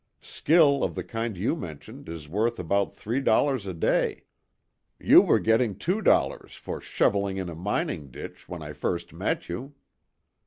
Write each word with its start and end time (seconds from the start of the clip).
"Skill 0.23 0.83
of 0.83 0.95
the 0.95 1.03
kind 1.03 1.37
you 1.37 1.55
mentioned 1.55 2.09
is 2.09 2.27
worth 2.27 2.57
about 2.57 2.95
three 2.95 3.19
dollars 3.21 3.67
a 3.67 3.73
day." 3.75 4.23
"You 4.99 5.21
were 5.21 5.37
getting 5.37 5.75
two 5.77 6.01
dollars 6.01 6.55
for 6.55 6.81
shovelling 6.81 7.37
in 7.37 7.49
a 7.49 7.55
mining 7.55 8.09
ditch, 8.09 8.49
when 8.49 8.63
I 8.63 8.73
first 8.73 9.13
met 9.13 9.47
you." 9.47 9.75